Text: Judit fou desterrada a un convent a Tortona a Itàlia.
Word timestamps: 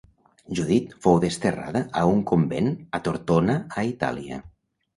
Judit 0.59 0.95
fou 1.05 1.19
desterrada 1.25 1.83
a 2.01 2.07
un 2.13 2.25
convent 2.33 2.73
a 2.99 3.03
Tortona 3.09 3.61
a 3.79 3.87
Itàlia. 3.95 4.45